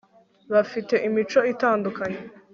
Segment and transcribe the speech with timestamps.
[0.53, 2.21] bafite imico itandukanye